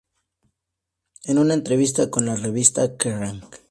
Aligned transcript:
En 1.25 1.37
una 1.37 1.53
entrevista 1.53 2.09
con 2.09 2.25
la 2.25 2.35
revista 2.35 2.97
"Kerrang! 2.97 3.47